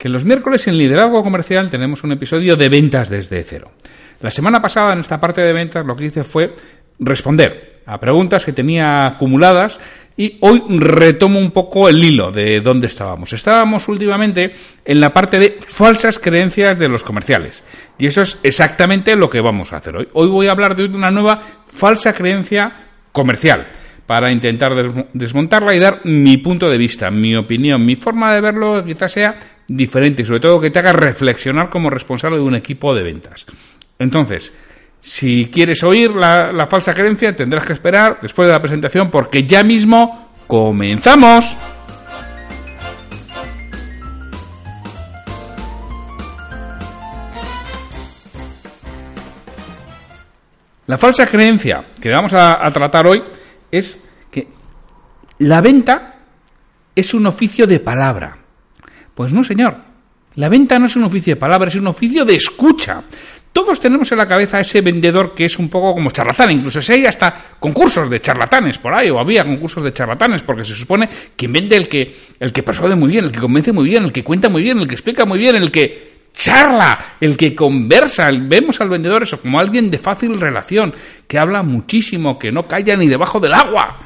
que 0.00 0.08
los 0.08 0.24
miércoles 0.24 0.66
en 0.66 0.78
Liderazgo 0.78 1.22
Comercial 1.22 1.68
tenemos 1.68 2.02
un 2.04 2.12
episodio 2.12 2.56
de 2.56 2.70
ventas 2.70 3.10
desde 3.10 3.44
cero. 3.44 3.72
La 4.22 4.30
semana 4.30 4.62
pasada 4.62 4.94
en 4.94 5.00
esta 5.00 5.20
parte 5.20 5.42
de 5.42 5.52
ventas 5.52 5.84
lo 5.84 5.94
que 5.94 6.06
hice 6.06 6.24
fue 6.24 6.56
responder 6.98 7.82
a 7.84 8.00
preguntas 8.00 8.42
que 8.42 8.54
tenía 8.54 9.04
acumuladas 9.04 9.78
y 10.16 10.38
hoy 10.40 10.62
retomo 10.78 11.38
un 11.38 11.50
poco 11.50 11.86
el 11.86 12.02
hilo 12.02 12.32
de 12.32 12.62
dónde 12.62 12.86
estábamos. 12.86 13.34
Estábamos 13.34 13.88
últimamente 13.88 14.54
en 14.86 15.00
la 15.00 15.12
parte 15.12 15.38
de 15.38 15.58
falsas 15.68 16.18
creencias 16.18 16.78
de 16.78 16.88
los 16.88 17.04
comerciales 17.04 17.62
y 17.98 18.06
eso 18.06 18.22
es 18.22 18.40
exactamente 18.42 19.14
lo 19.16 19.28
que 19.28 19.42
vamos 19.42 19.70
a 19.74 19.76
hacer 19.76 19.96
hoy. 19.96 20.08
Hoy 20.14 20.28
voy 20.28 20.48
a 20.48 20.52
hablar 20.52 20.76
de 20.76 20.86
una 20.86 21.10
nueva 21.10 21.40
falsa 21.66 22.14
creencia 22.14 22.86
comercial 23.12 23.68
para 24.06 24.32
intentar 24.32 24.72
desmontarla 25.12 25.74
y 25.74 25.78
dar 25.78 26.00
mi 26.04 26.38
punto 26.38 26.70
de 26.70 26.78
vista, 26.78 27.10
mi 27.10 27.36
opinión, 27.36 27.84
mi 27.84 27.96
forma 27.96 28.34
de 28.34 28.40
verlo 28.40 28.82
quizás 28.82 29.12
sea 29.12 29.38
diferente 29.70 30.22
y 30.22 30.24
sobre 30.24 30.40
todo 30.40 30.60
que 30.60 30.70
te 30.70 30.80
haga 30.80 30.92
reflexionar 30.92 31.70
como 31.70 31.90
responsable 31.90 32.38
de 32.38 32.42
un 32.42 32.56
equipo 32.56 32.92
de 32.92 33.04
ventas. 33.04 33.46
Entonces, 33.98 34.52
si 34.98 35.46
quieres 35.46 35.82
oír 35.84 36.10
la, 36.10 36.66
falsa 36.68 36.92
creencia, 36.92 37.36
tendrás 37.36 37.66
que 37.66 37.74
esperar 37.74 38.18
después 38.20 38.48
de 38.48 38.52
la 38.52 38.60
presentación 38.60 39.10
porque 39.10 39.46
ya 39.46 39.62
mismo 39.62 40.32
comenzamos. 40.48 41.56
La 50.86 50.98
falsa 50.98 51.28
creencia 51.28 51.84
que 52.00 52.10
vamos 52.10 52.32
a, 52.34 52.68
tratar 52.72 53.06
hoy 53.06 53.22
es 53.70 54.04
que 54.32 54.48
la 55.38 55.60
venta 55.60 56.16
es 56.96 57.14
un 57.14 57.26
oficio 57.26 57.68
de 57.68 57.78
palabra. 57.78 58.39
Pues 59.20 59.34
no, 59.34 59.44
señor. 59.44 59.76
La 60.36 60.48
venta 60.48 60.78
no 60.78 60.86
es 60.86 60.96
un 60.96 61.02
oficio 61.04 61.34
de 61.34 61.38
palabra, 61.38 61.68
es 61.68 61.74
un 61.74 61.86
oficio 61.86 62.24
de 62.24 62.36
escucha. 62.36 63.02
Todos 63.52 63.78
tenemos 63.78 64.10
en 64.12 64.16
la 64.16 64.26
cabeza 64.26 64.58
ese 64.58 64.80
vendedor 64.80 65.34
que 65.34 65.44
es 65.44 65.58
un 65.58 65.68
poco 65.68 65.92
como 65.92 66.10
charlatán, 66.10 66.52
incluso 66.52 66.80
si 66.80 66.94
hay 66.94 67.04
hasta 67.04 67.50
concursos 67.60 68.08
de 68.08 68.22
charlatanes 68.22 68.78
por 68.78 68.94
ahí, 68.94 69.10
o 69.10 69.18
había 69.18 69.44
concursos 69.44 69.84
de 69.84 69.92
charlatanes, 69.92 70.42
porque 70.42 70.64
se 70.64 70.74
supone 70.74 71.06
que 71.36 71.48
vende 71.48 71.76
el 71.76 71.86
que, 71.86 72.16
el 72.40 72.50
que 72.50 72.62
persuade 72.62 72.94
muy 72.94 73.10
bien, 73.10 73.26
el 73.26 73.30
que 73.30 73.40
convence 73.40 73.72
muy 73.72 73.90
bien, 73.90 74.04
el 74.04 74.10
que 74.10 74.24
cuenta 74.24 74.48
muy 74.48 74.62
bien, 74.62 74.78
el 74.78 74.88
que 74.88 74.94
explica 74.94 75.26
muy 75.26 75.38
bien, 75.38 75.54
el 75.56 75.70
que 75.70 76.28
charla, 76.32 77.16
el 77.20 77.36
que 77.36 77.54
conversa. 77.54 78.30
Vemos 78.32 78.80
al 78.80 78.88
vendedor 78.88 79.24
eso 79.24 79.38
como 79.38 79.60
alguien 79.60 79.90
de 79.90 79.98
fácil 79.98 80.40
relación, 80.40 80.94
que 81.28 81.38
habla 81.38 81.62
muchísimo, 81.62 82.38
que 82.38 82.50
no 82.50 82.62
calla 82.62 82.96
ni 82.96 83.06
debajo 83.06 83.38
del 83.38 83.52
agua. 83.52 83.98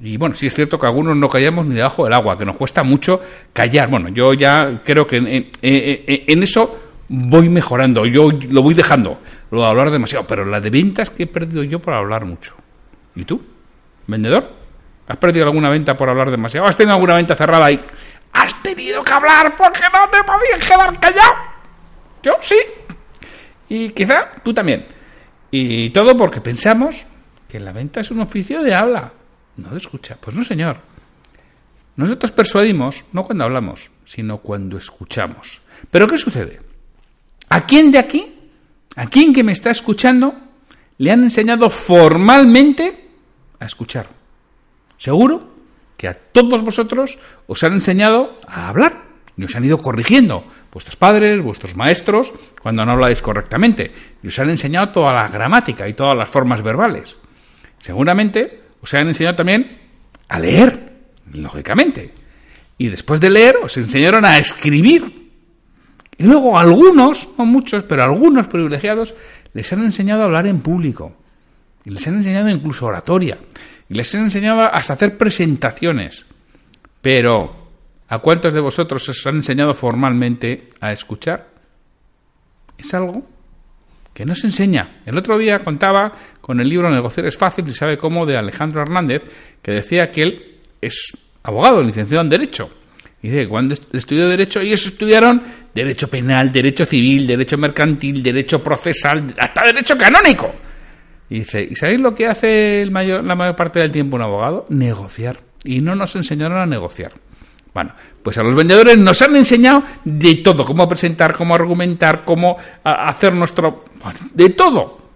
Y 0.00 0.16
bueno, 0.16 0.34
sí 0.34 0.46
es 0.46 0.54
cierto 0.54 0.78
que 0.78 0.86
algunos 0.86 1.16
no 1.16 1.28
callamos 1.28 1.66
ni 1.66 1.74
debajo 1.74 2.04
del 2.04 2.12
agua, 2.12 2.38
que 2.38 2.44
nos 2.44 2.56
cuesta 2.56 2.84
mucho 2.84 3.20
callar. 3.52 3.90
Bueno, 3.90 4.08
yo 4.10 4.32
ya 4.32 4.80
creo 4.84 5.06
que 5.06 5.16
en, 5.16 6.42
eso 6.42 6.92
voy 7.08 7.48
mejorando, 7.48 8.06
yo 8.06 8.28
lo 8.50 8.62
voy 8.62 8.74
dejando, 8.74 9.20
lo 9.50 9.60
de 9.60 9.66
hablar 9.66 9.90
demasiado, 9.90 10.24
pero 10.26 10.44
la 10.44 10.60
de 10.60 10.70
ventas 10.70 11.10
que 11.10 11.24
he 11.24 11.26
perdido 11.26 11.64
yo 11.64 11.80
por 11.80 11.94
hablar 11.94 12.24
mucho. 12.24 12.54
¿Y 13.16 13.24
tú? 13.24 13.42
¿Vendedor? 14.06 14.56
¿Has 15.08 15.16
perdido 15.16 15.46
alguna 15.46 15.70
venta 15.70 15.96
por 15.96 16.08
hablar 16.08 16.30
demasiado? 16.30 16.68
¿Has 16.68 16.76
tenido 16.76 16.94
alguna 16.94 17.14
venta 17.14 17.34
cerrada 17.34 17.72
y 17.72 17.80
has 18.32 18.62
tenido 18.62 19.02
que 19.02 19.12
hablar 19.12 19.56
porque 19.56 19.80
no 19.92 20.08
te 20.10 20.18
podías 20.22 20.68
quedar 20.68 21.00
callado? 21.00 21.34
Yo 22.22 22.32
sí. 22.40 22.56
Y 23.70 23.90
quizá 23.90 24.30
tú 24.44 24.52
también. 24.52 24.86
Y 25.50 25.90
todo 25.90 26.14
porque 26.14 26.40
pensamos 26.40 27.04
que 27.48 27.58
la 27.58 27.72
venta 27.72 28.00
es 28.00 28.10
un 28.10 28.20
oficio 28.20 28.62
de 28.62 28.74
habla 28.74 29.12
no 29.58 29.70
de 29.70 29.78
escucha. 29.78 30.16
Pues 30.20 30.34
no, 30.34 30.44
señor. 30.44 30.78
Nosotros 31.96 32.30
persuadimos 32.30 33.04
no 33.12 33.24
cuando 33.24 33.44
hablamos, 33.44 33.90
sino 34.04 34.38
cuando 34.38 34.78
escuchamos. 34.78 35.60
Pero 35.90 36.06
¿qué 36.06 36.16
sucede? 36.16 36.60
¿A 37.48 37.66
quién 37.66 37.90
de 37.90 37.98
aquí, 37.98 38.34
a 38.94 39.06
quién 39.06 39.32
que 39.32 39.42
me 39.42 39.52
está 39.52 39.70
escuchando, 39.70 40.34
le 40.98 41.10
han 41.10 41.22
enseñado 41.24 41.68
formalmente 41.70 43.08
a 43.58 43.66
escuchar? 43.66 44.06
Seguro 44.96 45.54
que 45.96 46.08
a 46.08 46.14
todos 46.14 46.62
vosotros 46.62 47.18
os 47.48 47.64
han 47.64 47.72
enseñado 47.72 48.36
a 48.46 48.68
hablar 48.68 49.02
y 49.36 49.44
os 49.44 49.56
han 49.56 49.64
ido 49.64 49.78
corrigiendo. 49.78 50.44
Vuestros 50.72 50.94
padres, 50.94 51.42
vuestros 51.42 51.74
maestros, 51.74 52.32
cuando 52.62 52.84
no 52.84 52.92
habláis 52.92 53.22
correctamente. 53.22 53.92
Y 54.22 54.28
os 54.28 54.38
han 54.38 54.50
enseñado 54.50 54.90
toda 54.90 55.12
la 55.12 55.28
gramática 55.28 55.88
y 55.88 55.94
todas 55.94 56.16
las 56.16 56.28
formas 56.28 56.62
verbales. 56.62 57.16
Seguramente 57.80 58.67
os 58.80 58.94
han 58.94 59.08
enseñado 59.08 59.36
también 59.36 59.78
a 60.28 60.38
leer, 60.38 60.92
lógicamente. 61.32 62.12
Y 62.76 62.88
después 62.88 63.20
de 63.20 63.30
leer 63.30 63.56
os 63.62 63.76
enseñaron 63.76 64.24
a 64.24 64.38
escribir. 64.38 65.30
Y 66.16 66.24
luego 66.24 66.58
algunos, 66.58 67.30
no 67.38 67.44
muchos, 67.44 67.84
pero 67.84 68.04
algunos 68.04 68.48
privilegiados, 68.48 69.14
les 69.52 69.72
han 69.72 69.82
enseñado 69.84 70.22
a 70.22 70.24
hablar 70.26 70.46
en 70.46 70.60
público. 70.60 71.16
Y 71.84 71.90
les 71.90 72.06
han 72.06 72.14
enseñado 72.14 72.48
incluso 72.48 72.86
oratoria. 72.86 73.38
Y 73.88 73.94
les 73.94 74.14
han 74.14 74.22
enseñado 74.22 74.62
hasta 74.62 74.94
hacer 74.94 75.16
presentaciones. 75.16 76.26
Pero, 77.00 77.68
¿a 78.08 78.18
cuántos 78.18 78.52
de 78.52 78.60
vosotros 78.60 79.08
os 79.08 79.26
han 79.26 79.36
enseñado 79.36 79.74
formalmente 79.74 80.68
a 80.80 80.92
escuchar? 80.92 81.48
Es 82.76 82.92
algo 82.94 83.26
que 84.12 84.26
no 84.26 84.34
se 84.34 84.48
enseña. 84.48 85.00
El 85.06 85.16
otro 85.16 85.38
día 85.38 85.60
contaba 85.60 86.12
con 86.48 86.60
el 86.60 86.68
libro 86.70 86.88
Negociar 86.88 87.26
es 87.26 87.36
fácil 87.36 87.68
y 87.68 87.74
sabe 87.74 87.98
cómo 87.98 88.24
de 88.24 88.38
Alejandro 88.38 88.80
Hernández, 88.80 89.22
que 89.60 89.70
decía 89.70 90.10
que 90.10 90.22
él 90.22 90.56
es 90.80 91.12
abogado, 91.42 91.82
licenciado 91.82 92.24
en 92.24 92.30
Derecho. 92.30 92.70
Y 93.20 93.28
dice 93.28 93.46
cuando 93.46 93.74
estudió 93.92 94.26
Derecho, 94.26 94.60
ellos 94.60 94.86
estudiaron 94.86 95.42
Derecho 95.74 96.08
Penal, 96.08 96.50
Derecho 96.50 96.86
Civil, 96.86 97.26
Derecho 97.26 97.58
Mercantil, 97.58 98.22
Derecho 98.22 98.64
Procesal, 98.64 99.34
hasta 99.36 99.62
Derecho 99.66 99.98
Canónico. 99.98 100.50
Y 101.28 101.40
dice, 101.40 101.68
¿y 101.70 101.74
sabéis 101.74 102.00
lo 102.00 102.14
que 102.14 102.26
hace 102.26 102.80
el 102.80 102.90
mayor, 102.92 103.22
la 103.22 103.34
mayor 103.34 103.54
parte 103.54 103.80
del 103.80 103.92
tiempo 103.92 104.16
un 104.16 104.22
abogado? 104.22 104.64
Negociar. 104.70 105.40
Y 105.64 105.82
no 105.82 105.94
nos 105.94 106.16
enseñaron 106.16 106.56
a 106.56 106.64
negociar. 106.64 107.12
Bueno, 107.74 107.92
pues 108.22 108.38
a 108.38 108.42
los 108.42 108.54
vendedores 108.54 108.96
nos 108.96 109.20
han 109.20 109.36
enseñado 109.36 109.82
de 110.02 110.36
todo, 110.36 110.64
cómo 110.64 110.88
presentar, 110.88 111.36
cómo 111.36 111.54
argumentar, 111.54 112.24
cómo 112.24 112.56
hacer 112.82 113.34
nuestro... 113.34 113.84
de 114.32 114.48
todo. 114.48 115.07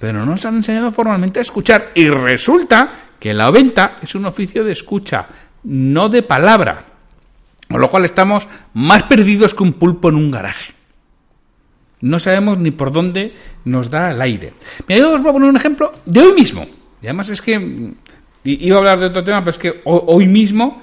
Pero 0.00 0.14
no 0.14 0.26
nos 0.26 0.44
han 0.46 0.56
enseñado 0.56 0.90
formalmente 0.90 1.38
a 1.38 1.42
escuchar. 1.42 1.90
Y 1.94 2.08
resulta 2.08 3.10
que 3.20 3.34
la 3.34 3.50
venta 3.50 3.96
es 4.02 4.14
un 4.14 4.24
oficio 4.24 4.64
de 4.64 4.72
escucha, 4.72 5.26
no 5.64 6.08
de 6.08 6.22
palabra. 6.22 6.86
Con 7.68 7.80
lo 7.80 7.90
cual 7.90 8.06
estamos 8.06 8.48
más 8.74 9.02
perdidos 9.04 9.54
que 9.54 9.62
un 9.62 9.74
pulpo 9.74 10.08
en 10.08 10.16
un 10.16 10.30
garaje. 10.30 10.72
No 12.00 12.18
sabemos 12.18 12.58
ni 12.58 12.70
por 12.70 12.90
dónde 12.90 13.34
nos 13.66 13.90
da 13.90 14.10
el 14.10 14.22
aire. 14.22 14.54
Mira, 14.88 15.02
yo 15.02 15.12
os 15.12 15.22
voy 15.22 15.30
a 15.30 15.34
poner 15.34 15.50
un 15.50 15.56
ejemplo 15.56 15.92
de 16.06 16.20
hoy 16.20 16.32
mismo. 16.32 16.66
Y 17.02 17.06
además 17.06 17.28
es 17.28 17.42
que 17.42 17.92
iba 18.44 18.76
a 18.76 18.78
hablar 18.78 19.00
de 19.00 19.06
otro 19.06 19.22
tema, 19.22 19.40
pero 19.40 19.50
es 19.50 19.58
que 19.58 19.82
hoy 19.84 20.26
mismo 20.26 20.82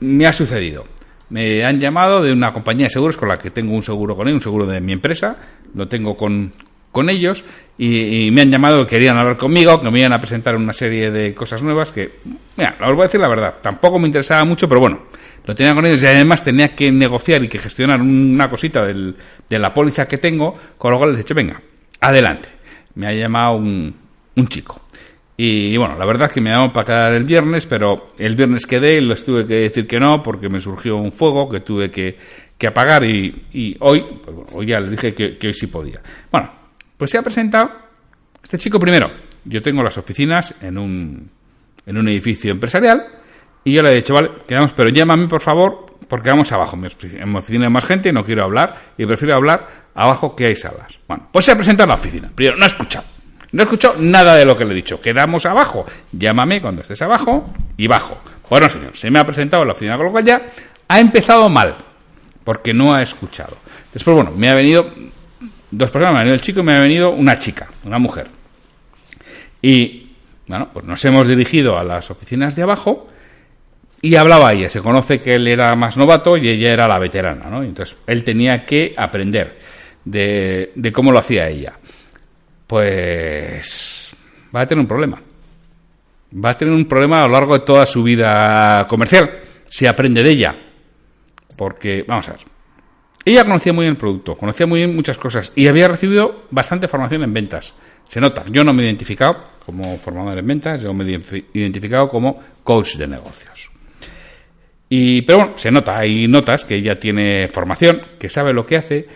me 0.00 0.26
ha 0.26 0.32
sucedido. 0.32 0.86
Me 1.28 1.62
han 1.62 1.78
llamado 1.78 2.22
de 2.22 2.32
una 2.32 2.52
compañía 2.54 2.86
de 2.86 2.90
seguros 2.90 3.18
con 3.18 3.28
la 3.28 3.36
que 3.36 3.50
tengo 3.50 3.74
un 3.74 3.82
seguro 3.82 4.16
con 4.16 4.28
ellos, 4.28 4.36
un 4.36 4.42
seguro 4.42 4.66
de 4.66 4.80
mi 4.80 4.92
empresa, 4.92 5.36
lo 5.74 5.88
tengo 5.88 6.16
con, 6.16 6.52
con 6.92 7.10
ellos, 7.10 7.44
y, 7.78 8.30
me 8.30 8.42
han 8.42 8.50
llamado 8.50 8.86
que 8.86 8.96
querían 8.96 9.18
hablar 9.18 9.36
conmigo, 9.36 9.80
que 9.80 9.90
me 9.90 9.98
iban 9.98 10.14
a 10.14 10.18
presentar 10.18 10.56
una 10.56 10.72
serie 10.72 11.10
de 11.10 11.34
cosas 11.34 11.62
nuevas 11.62 11.90
que, 11.90 12.20
mira, 12.56 12.76
os 12.80 12.94
voy 12.94 13.00
a 13.00 13.04
decir 13.04 13.20
la 13.20 13.28
verdad, 13.28 13.56
tampoco 13.60 13.98
me 13.98 14.06
interesaba 14.06 14.44
mucho, 14.44 14.68
pero 14.68 14.80
bueno, 14.80 15.02
lo 15.44 15.54
tenía 15.54 15.74
con 15.74 15.84
ellos 15.86 16.02
y 16.02 16.06
además 16.06 16.42
tenía 16.42 16.74
que 16.74 16.90
negociar 16.90 17.44
y 17.44 17.48
que 17.48 17.58
gestionar 17.58 18.00
una 18.00 18.48
cosita 18.48 18.84
del, 18.84 19.14
de 19.48 19.58
la 19.58 19.70
póliza 19.70 20.06
que 20.06 20.18
tengo, 20.18 20.56
con 20.76 20.90
lo 20.90 20.98
cual 20.98 21.10
les 21.10 21.20
he 21.20 21.22
dicho, 21.22 21.34
venga, 21.34 21.60
adelante. 22.00 22.48
Me 22.94 23.06
ha 23.06 23.12
llamado 23.12 23.56
un, 23.56 23.94
un 24.34 24.48
chico. 24.48 24.80
Y 25.36 25.76
bueno, 25.76 25.98
la 25.98 26.06
verdad 26.06 26.28
es 26.28 26.32
que 26.32 26.40
me 26.40 26.50
llamó 26.50 26.72
para 26.72 26.86
quedar 26.86 27.12
el 27.12 27.24
viernes, 27.24 27.66
pero 27.66 28.08
el 28.16 28.34
viernes 28.34 28.66
quedé 28.66 28.96
y 28.96 29.00
les 29.02 29.22
tuve 29.22 29.46
que 29.46 29.54
decir 29.54 29.86
que 29.86 30.00
no 30.00 30.22
porque 30.22 30.48
me 30.48 30.60
surgió 30.60 30.96
un 30.96 31.12
fuego 31.12 31.46
que 31.46 31.60
tuve 31.60 31.90
que, 31.90 32.16
que 32.56 32.66
apagar 32.66 33.04
y, 33.04 33.76
hoy, 33.80 34.02
pues 34.24 34.34
bueno, 34.34 34.50
hoy 34.54 34.66
ya 34.66 34.80
les 34.80 34.90
dije 34.90 35.14
que, 35.14 35.36
que 35.36 35.48
hoy 35.48 35.52
sí 35.52 35.66
podía. 35.66 36.00
Bueno, 36.32 36.50
pues 36.96 37.10
se 37.10 37.18
ha 37.18 37.22
presentado 37.22 37.70
este 38.42 38.58
chico 38.58 38.78
primero. 38.78 39.08
Yo 39.44 39.62
tengo 39.62 39.82
las 39.82 39.96
oficinas 39.98 40.54
en 40.60 40.78
un, 40.78 41.30
en 41.84 41.96
un 41.96 42.08
edificio 42.08 42.50
empresarial 42.50 43.06
y 43.64 43.74
yo 43.74 43.82
le 43.82 43.92
he 43.92 43.94
dicho, 43.96 44.14
vale, 44.14 44.30
quedamos, 44.46 44.72
pero 44.72 44.90
llámame 44.90 45.28
por 45.28 45.40
favor 45.40 45.86
porque 46.08 46.30
vamos 46.30 46.50
abajo. 46.52 46.76
En 46.76 47.32
mi 47.32 47.38
oficina 47.38 47.66
hay 47.66 47.72
más 47.72 47.84
gente, 47.84 48.12
no 48.12 48.24
quiero 48.24 48.44
hablar 48.44 48.74
y 48.96 49.06
prefiero 49.06 49.36
hablar 49.36 49.86
abajo 49.94 50.34
que 50.34 50.48
hay 50.48 50.54
salas. 50.54 50.88
Bueno, 51.06 51.28
pues 51.32 51.44
se 51.44 51.52
ha 51.52 51.56
presentado 51.56 51.88
la 51.88 51.94
oficina. 51.94 52.30
Primero, 52.34 52.56
no 52.56 52.64
he 52.64 52.68
escuchado. 52.68 53.04
No 53.52 53.62
he 53.62 53.64
escuchado 53.64 53.94
nada 53.98 54.36
de 54.36 54.44
lo 54.44 54.56
que 54.56 54.64
le 54.64 54.72
he 54.72 54.76
dicho. 54.76 55.00
Quedamos 55.00 55.46
abajo. 55.46 55.86
Llámame 56.12 56.60
cuando 56.60 56.82
estés 56.82 57.00
abajo 57.02 57.52
y 57.76 57.86
bajo. 57.86 58.18
Bueno, 58.48 58.68
señor, 58.68 58.96
se 58.96 59.10
me 59.10 59.18
ha 59.18 59.24
presentado 59.24 59.64
la 59.64 59.72
oficina, 59.72 59.96
con 59.96 60.06
lo 60.06 60.12
cual 60.12 60.24
ya 60.24 60.42
ha 60.88 61.00
empezado 61.00 61.48
mal 61.48 61.74
porque 62.44 62.72
no 62.72 62.94
ha 62.94 63.02
escuchado. 63.02 63.56
Después, 63.92 64.14
bueno, 64.14 64.30
me 64.36 64.50
ha 64.50 64.54
venido 64.54 64.84
dos 65.76 65.90
personas, 65.90 66.14
me 66.14 66.18
ha 66.18 66.22
venido 66.22 66.34
el 66.34 66.40
chico 66.40 66.60
y 66.60 66.62
me 66.62 66.74
ha 66.74 66.80
venido 66.80 67.10
una 67.10 67.38
chica, 67.38 67.68
una 67.84 67.98
mujer. 67.98 68.26
Y, 69.60 70.10
bueno, 70.46 70.70
pues 70.72 70.84
nos 70.86 71.04
hemos 71.04 71.26
dirigido 71.26 71.78
a 71.78 71.84
las 71.84 72.10
oficinas 72.10 72.56
de 72.56 72.62
abajo 72.62 73.06
y 74.00 74.14
hablaba 74.14 74.52
ella. 74.52 74.70
Se 74.70 74.80
conoce 74.80 75.20
que 75.20 75.34
él 75.34 75.46
era 75.48 75.74
más 75.74 75.96
novato 75.96 76.36
y 76.36 76.48
ella 76.48 76.72
era 76.72 76.88
la 76.88 76.98
veterana, 76.98 77.50
¿no? 77.50 77.62
Entonces 77.62 77.98
él 78.06 78.24
tenía 78.24 78.64
que 78.64 78.94
aprender 78.96 79.56
de, 80.04 80.92
cómo 80.94 81.12
lo 81.12 81.18
hacía 81.18 81.48
ella. 81.48 81.74
Pues 82.66 84.14
va 84.54 84.62
a 84.62 84.66
tener 84.66 84.80
un 84.80 84.88
problema. 84.88 85.20
Va 86.44 86.50
a 86.50 86.56
tener 86.56 86.74
un 86.74 86.86
problema 86.86 87.22
a 87.22 87.26
lo 87.26 87.32
largo 87.34 87.58
de 87.58 87.64
toda 87.64 87.86
su 87.86 88.02
vida 88.02 88.86
comercial 88.88 89.30
si 89.68 89.86
aprende 89.86 90.22
de 90.22 90.30
ella. 90.30 90.56
Porque, 91.56 92.04
vamos 92.06 92.28
a 92.28 92.32
ver, 92.32 92.40
ella 93.26 93.42
conocía 93.42 93.72
muy 93.72 93.84
bien 93.84 93.94
el 93.94 93.98
producto, 93.98 94.36
conocía 94.36 94.66
muy 94.66 94.78
bien 94.78 94.94
muchas 94.94 95.18
cosas 95.18 95.52
y 95.56 95.66
había 95.66 95.88
recibido 95.88 96.44
bastante 96.52 96.86
formación 96.86 97.24
en 97.24 97.32
ventas. 97.32 97.74
Se 98.04 98.20
nota, 98.20 98.44
yo 98.52 98.62
no 98.62 98.72
me 98.72 98.82
he 98.82 98.86
identificado 98.86 99.42
como 99.64 99.96
formador 99.96 100.38
en 100.38 100.46
ventas, 100.46 100.80
yo 100.80 100.94
me 100.94 101.04
he 101.04 101.44
identificado 101.54 102.06
como 102.06 102.38
coach 102.62 102.94
de 102.94 103.08
negocios. 103.08 103.68
Y, 104.88 105.22
pero 105.22 105.38
bueno, 105.38 105.58
se 105.58 105.72
nota, 105.72 105.98
hay 105.98 106.28
notas 106.28 106.64
que 106.64 106.76
ella 106.76 107.00
tiene 107.00 107.48
formación, 107.48 108.00
que 108.16 108.28
sabe 108.28 108.52
lo 108.52 108.64
que 108.64 108.76
hace, 108.76 109.06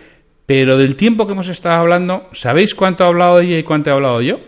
pero 0.45 0.77
del 0.77 0.97
tiempo 0.97 1.25
que 1.25 1.35
hemos 1.35 1.47
estado 1.47 1.79
hablando, 1.79 2.29
¿sabéis 2.33 2.75
cuánto 2.75 3.05
ha 3.05 3.07
hablado 3.07 3.39
ella 3.39 3.59
y 3.59 3.63
cuánto 3.63 3.91
he 3.91 3.93
hablado 3.93 4.21
yo? 4.23 4.41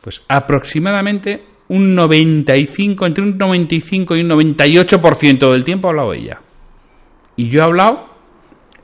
Pues 0.00 0.24
aproximadamente 0.28 1.42
un 1.66 1.96
95, 1.96 3.04
entre 3.04 3.24
un 3.24 3.36
95 3.36 4.14
y 4.14 4.20
un 4.20 4.28
98% 4.28 5.50
del 5.50 5.64
tiempo 5.64 5.88
ha 5.88 5.90
hablado 5.90 6.14
ella. 6.14 6.40
Y 7.34 7.48
yo 7.48 7.60
he 7.60 7.64
hablado 7.64 8.11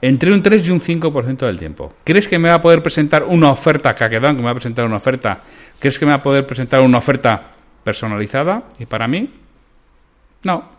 entre 0.00 0.32
un 0.32 0.42
3 0.42 0.68
y 0.68 0.70
un 0.70 0.80
5% 0.80 1.46
del 1.46 1.58
tiempo. 1.58 1.94
¿Crees 2.04 2.28
que 2.28 2.38
me 2.38 2.48
va 2.48 2.56
a 2.56 2.60
poder 2.60 2.82
presentar 2.82 3.24
una 3.24 3.50
oferta, 3.50 3.94
quedado 3.94 4.34
que 4.34 4.40
me 4.40 4.44
va 4.44 4.52
a 4.52 4.54
presentar 4.54 4.84
una 4.84 4.96
oferta? 4.96 5.40
¿Crees 5.78 5.98
que 5.98 6.06
me 6.06 6.12
va 6.12 6.18
a 6.18 6.22
poder 6.22 6.46
presentar 6.46 6.80
una 6.80 6.98
oferta 6.98 7.50
personalizada 7.82 8.64
y 8.78 8.86
para 8.86 9.08
mí? 9.08 9.28
No, 10.44 10.78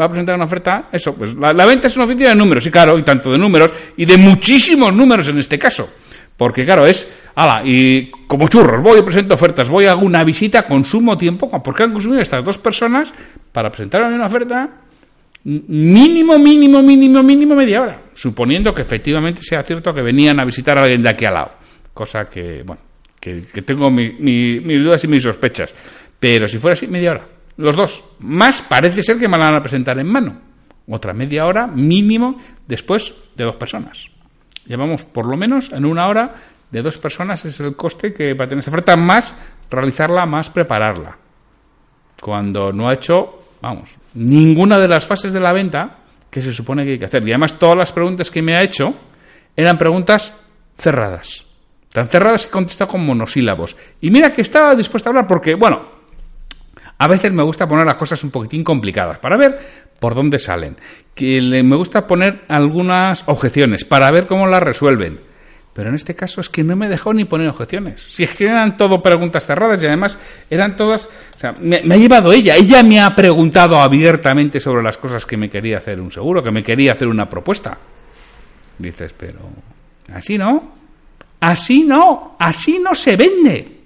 va 0.00 0.04
a 0.04 0.08
presentar 0.08 0.36
una 0.36 0.44
oferta, 0.44 0.88
eso, 0.92 1.16
pues 1.16 1.34
la, 1.34 1.66
venta 1.66 1.88
es 1.88 1.96
un 1.96 2.02
oficio 2.02 2.28
de 2.28 2.34
números, 2.34 2.64
y 2.66 2.70
claro, 2.70 2.98
y 2.98 3.02
tanto 3.02 3.32
de 3.32 3.38
números, 3.38 3.72
y 3.96 4.04
de 4.04 4.16
muchísimos 4.16 4.92
números 4.94 5.28
en 5.28 5.38
este 5.38 5.58
caso. 5.58 5.88
Porque 6.36 6.66
claro, 6.66 6.84
es, 6.84 7.30
ala, 7.34 7.62
y 7.64 8.10
como 8.26 8.46
churros, 8.48 8.82
voy 8.82 8.98
y 8.98 9.02
presento 9.02 9.34
ofertas, 9.34 9.70
voy 9.70 9.86
a 9.86 9.96
una 9.96 10.22
visita, 10.22 10.66
consumo 10.66 11.16
tiempo, 11.16 11.50
porque 11.62 11.82
han 11.82 11.92
consumido 11.92 12.20
estas 12.20 12.44
dos 12.44 12.58
personas 12.58 13.12
para 13.52 13.70
presentarme 13.70 14.14
una 14.14 14.26
oferta 14.26 14.68
mínimo, 15.46 16.38
mínimo, 16.38 16.82
mínimo, 16.82 17.22
mínimo 17.22 17.54
media 17.54 17.80
hora, 17.80 18.02
suponiendo 18.12 18.72
que 18.72 18.82
efectivamente 18.82 19.42
sea 19.42 19.62
cierto 19.62 19.94
que 19.94 20.02
venían 20.02 20.40
a 20.40 20.44
visitar 20.44 20.76
a 20.76 20.82
alguien 20.82 21.02
de 21.02 21.08
aquí 21.08 21.24
al 21.24 21.34
lado. 21.34 21.52
Cosa 21.94 22.24
que, 22.24 22.62
bueno, 22.64 22.82
que, 23.20 23.62
tengo 23.62 23.90
mis 23.90 24.82
dudas 24.82 25.02
y 25.04 25.08
mis 25.08 25.22
sospechas. 25.22 25.72
Pero 26.18 26.48
si 26.48 26.58
fuera 26.58 26.74
así, 26.74 26.86
media 26.88 27.12
hora. 27.12 27.26
Los 27.58 27.76
dos. 27.76 28.04
Más 28.20 28.60
parece 28.62 29.02
ser 29.02 29.18
que 29.18 29.28
me 29.28 29.38
la 29.38 29.44
van 29.44 29.56
a 29.56 29.62
presentar 29.62 29.98
en 29.98 30.06
mano. 30.06 30.40
Otra 30.88 31.12
media 31.12 31.46
hora 31.46 31.66
mínimo 31.66 32.38
después 32.66 33.14
de 33.34 33.44
dos 33.44 33.56
personas. 33.56 34.06
Llevamos 34.66 35.04
por 35.04 35.28
lo 35.28 35.36
menos 35.36 35.72
en 35.72 35.84
una 35.84 36.08
hora 36.08 36.34
de 36.70 36.82
dos 36.82 36.98
personas 36.98 37.44
es 37.44 37.60
el 37.60 37.76
coste 37.76 38.12
que 38.12 38.34
va 38.34 38.44
a 38.44 38.48
tener 38.48 38.60
esa 38.60 38.70
oferta 38.70 38.96
más 38.96 39.34
realizarla 39.70 40.26
más 40.26 40.50
prepararla. 40.50 41.16
Cuando 42.20 42.72
no 42.72 42.88
ha 42.88 42.94
hecho, 42.94 43.45
vamos, 43.60 43.98
ninguna 44.14 44.78
de 44.78 44.88
las 44.88 45.06
fases 45.06 45.32
de 45.32 45.40
la 45.40 45.52
venta 45.52 45.98
que 46.30 46.42
se 46.42 46.52
supone 46.52 46.84
que 46.84 46.92
hay 46.92 46.98
que 46.98 47.06
hacer. 47.06 47.26
Y 47.26 47.30
además 47.30 47.58
todas 47.58 47.76
las 47.76 47.92
preguntas 47.92 48.30
que 48.30 48.42
me 48.42 48.54
ha 48.54 48.62
hecho 48.62 48.94
eran 49.56 49.78
preguntas 49.78 50.34
cerradas. 50.76 51.46
Tan 51.92 52.08
cerradas 52.08 52.46
que 52.46 52.52
contesta 52.52 52.86
con 52.86 53.04
monosílabos. 53.04 53.76
Y 54.00 54.10
mira 54.10 54.30
que 54.30 54.42
estaba 54.42 54.74
dispuesta 54.74 55.08
a 55.08 55.10
hablar 55.12 55.26
porque, 55.26 55.54
bueno, 55.54 55.96
a 56.98 57.08
veces 57.08 57.32
me 57.32 57.42
gusta 57.42 57.66
poner 57.66 57.86
las 57.86 57.96
cosas 57.96 58.22
un 58.22 58.30
poquitín 58.30 58.64
complicadas 58.64 59.18
para 59.18 59.36
ver 59.36 59.58
por 59.98 60.14
dónde 60.14 60.38
salen. 60.38 60.76
Que 61.14 61.40
me 61.40 61.76
gusta 61.76 62.06
poner 62.06 62.44
algunas 62.48 63.24
objeciones 63.26 63.84
para 63.84 64.10
ver 64.10 64.26
cómo 64.26 64.46
las 64.46 64.62
resuelven. 64.62 65.20
Pero 65.76 65.90
en 65.90 65.94
este 65.94 66.14
caso 66.14 66.40
es 66.40 66.48
que 66.48 66.64
no 66.64 66.74
me 66.74 66.88
dejó 66.88 67.12
ni 67.12 67.26
poner 67.26 67.48
objeciones. 67.48 68.00
Si 68.00 68.22
es 68.22 68.34
que 68.34 68.46
eran 68.46 68.78
todo 68.78 69.02
preguntas 69.02 69.44
cerradas 69.44 69.82
y 69.82 69.86
además 69.86 70.18
eran 70.48 70.74
todas... 70.74 71.04
O 71.04 71.38
sea, 71.38 71.52
me, 71.60 71.76
ha 71.76 71.96
llevado 71.98 72.32
ella. 72.32 72.56
Ella 72.56 72.82
me 72.82 72.98
ha 72.98 73.14
preguntado 73.14 73.76
abiertamente 73.76 74.58
sobre 74.58 74.82
las 74.82 74.96
cosas 74.96 75.26
que 75.26 75.36
me 75.36 75.50
quería 75.50 75.76
hacer 75.76 76.00
un 76.00 76.10
seguro, 76.10 76.42
que 76.42 76.50
me 76.50 76.62
quería 76.62 76.92
hacer 76.92 77.06
una 77.06 77.28
propuesta. 77.28 77.76
Dices, 78.78 79.14
pero... 79.14 79.40
Así 80.14 80.38
no. 80.38 80.72
Así 81.40 81.82
no. 81.82 82.36
Así 82.38 82.78
no 82.82 82.94
se 82.94 83.14
vende 83.14 83.76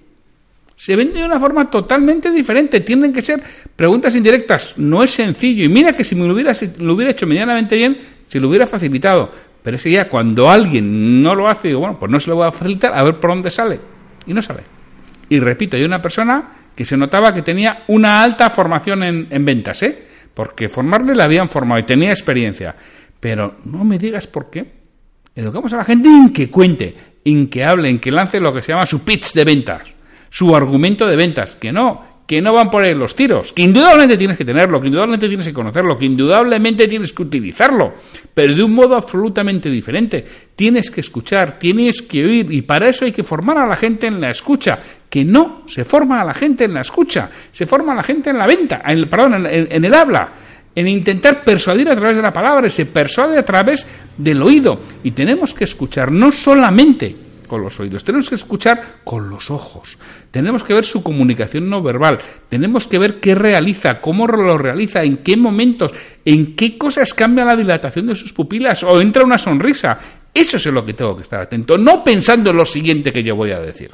se 0.76 0.96
vende 0.96 1.20
de 1.20 1.26
una 1.26 1.38
forma 1.38 1.68
totalmente 1.68 2.30
diferente. 2.30 2.80
Tienen 2.80 3.12
que 3.12 3.20
ser 3.20 3.38
preguntas 3.76 4.16
indirectas. 4.16 4.78
No 4.78 5.02
es 5.02 5.10
sencillo. 5.10 5.62
Y 5.62 5.68
mira 5.68 5.92
que 5.92 6.04
si 6.04 6.14
me 6.14 6.26
lo 6.26 6.32
hubiera, 6.32 6.54
lo 6.78 6.94
hubiera 6.94 7.10
hecho 7.10 7.26
medianamente 7.26 7.76
bien, 7.76 7.98
se 8.26 8.40
lo 8.40 8.48
hubiera 8.48 8.66
facilitado. 8.66 9.30
Pero 9.62 9.76
es 9.76 9.82
que 9.82 9.90
ya 9.90 10.08
cuando 10.08 10.50
alguien 10.50 11.22
no 11.22 11.34
lo 11.34 11.48
hace, 11.48 11.68
digo, 11.68 11.80
bueno, 11.80 11.98
pues 11.98 12.10
no 12.10 12.18
se 12.18 12.30
lo 12.30 12.36
voy 12.36 12.46
a 12.46 12.52
facilitar, 12.52 12.92
a 12.94 13.02
ver 13.02 13.18
por 13.18 13.30
dónde 13.30 13.50
sale. 13.50 13.78
Y 14.26 14.32
no 14.32 14.42
sale. 14.42 14.62
Y 15.28 15.38
repito, 15.38 15.76
hay 15.76 15.84
una 15.84 16.00
persona 16.00 16.50
que 16.74 16.84
se 16.84 16.96
notaba 16.96 17.32
que 17.32 17.42
tenía 17.42 17.84
una 17.88 18.22
alta 18.22 18.50
formación 18.50 19.02
en, 19.02 19.28
en 19.30 19.44
ventas, 19.44 19.82
¿eh? 19.82 20.06
Porque 20.32 20.68
formarle 20.68 21.14
la 21.14 21.24
habían 21.24 21.48
formado 21.48 21.80
y 21.80 21.84
tenía 21.84 22.10
experiencia. 22.10 22.74
Pero 23.18 23.56
no 23.64 23.84
me 23.84 23.98
digas 23.98 24.26
por 24.26 24.50
qué. 24.50 24.80
Educamos 25.34 25.72
a 25.72 25.78
la 25.78 25.84
gente 25.84 26.08
en 26.08 26.32
que 26.32 26.50
cuente, 26.50 26.96
en 27.24 27.48
que 27.48 27.64
hable, 27.64 27.90
en 27.90 27.98
que 27.98 28.10
lance 28.10 28.40
lo 28.40 28.52
que 28.52 28.62
se 28.62 28.72
llama 28.72 28.86
su 28.86 29.04
pitch 29.04 29.32
de 29.34 29.44
ventas 29.44 29.94
su 30.30 30.54
argumento 30.54 31.06
de 31.06 31.16
ventas, 31.16 31.56
que 31.56 31.72
no, 31.72 32.04
que 32.30 32.40
no 32.40 32.52
van 32.52 32.70
por 32.70 32.84
ahí 32.84 32.94
los 32.94 33.16
tiros, 33.16 33.52
que 33.52 33.62
indudablemente 33.62 34.16
tienes 34.16 34.36
que 34.36 34.44
tenerlo, 34.44 34.80
que 34.80 34.86
indudablemente 34.86 35.26
tienes 35.26 35.48
que 35.48 35.52
conocerlo, 35.52 35.98
que 35.98 36.04
indudablemente 36.04 36.86
tienes 36.86 37.12
que 37.12 37.22
utilizarlo, 37.22 37.94
pero 38.32 38.54
de 38.54 38.62
un 38.62 38.72
modo 38.72 38.94
absolutamente 38.94 39.68
diferente. 39.68 40.24
Tienes 40.54 40.92
que 40.92 41.00
escuchar, 41.00 41.58
tienes 41.58 42.02
que 42.02 42.24
oír 42.24 42.52
y 42.52 42.62
para 42.62 42.88
eso 42.88 43.04
hay 43.04 43.10
que 43.10 43.24
formar 43.24 43.58
a 43.58 43.66
la 43.66 43.74
gente 43.74 44.06
en 44.06 44.20
la 44.20 44.30
escucha, 44.30 44.78
que 45.10 45.24
no 45.24 45.62
se 45.66 45.84
forma 45.84 46.20
a 46.20 46.24
la 46.24 46.32
gente 46.32 46.66
en 46.66 46.74
la 46.74 46.82
escucha, 46.82 47.28
se 47.50 47.66
forma 47.66 47.94
a 47.94 47.96
la 47.96 48.04
gente 48.04 48.30
en 48.30 48.38
la 48.38 48.46
venta, 48.46 48.80
en, 48.86 49.10
perdón, 49.10 49.46
en 49.50 49.84
el 49.84 49.92
habla 49.92 50.32
en 50.72 50.86
intentar 50.86 51.42
persuadir 51.42 51.90
a 51.90 51.96
través 51.96 52.16
de 52.16 52.22
la 52.22 52.32
palabra, 52.32 52.68
se 52.68 52.86
persuade 52.86 53.36
a 53.36 53.44
través 53.44 53.84
del 54.16 54.40
oído. 54.40 54.80
Y 55.02 55.10
tenemos 55.10 55.52
que 55.52 55.64
escuchar 55.64 56.12
no 56.12 56.30
solamente 56.30 57.29
con 57.50 57.62
los 57.62 57.80
oídos, 57.80 58.04
tenemos 58.04 58.28
que 58.28 58.36
escuchar 58.36 59.00
con 59.02 59.28
los 59.28 59.50
ojos, 59.50 59.98
tenemos 60.30 60.62
que 60.62 60.72
ver 60.72 60.84
su 60.84 61.02
comunicación 61.02 61.68
no 61.68 61.82
verbal, 61.82 62.18
tenemos 62.48 62.86
que 62.86 62.96
ver 62.96 63.18
qué 63.18 63.34
realiza, 63.34 64.00
cómo 64.00 64.24
lo 64.28 64.56
realiza, 64.56 65.02
en 65.02 65.16
qué 65.16 65.36
momentos, 65.36 65.92
en 66.24 66.54
qué 66.54 66.78
cosas 66.78 67.12
cambia 67.12 67.44
la 67.44 67.56
dilatación 67.56 68.06
de 68.06 68.14
sus 68.14 68.32
pupilas 68.32 68.84
o 68.84 69.00
entra 69.00 69.24
una 69.24 69.36
sonrisa. 69.36 69.98
Eso 70.32 70.58
es 70.58 70.66
lo 70.66 70.86
que 70.86 70.94
tengo 70.94 71.16
que 71.16 71.22
estar 71.22 71.40
atento, 71.40 71.76
no 71.76 72.04
pensando 72.04 72.50
en 72.50 72.56
lo 72.56 72.64
siguiente 72.64 73.12
que 73.12 73.24
yo 73.24 73.34
voy 73.34 73.50
a 73.50 73.58
decir. 73.58 73.90